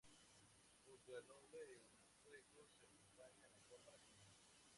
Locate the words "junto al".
0.83-1.27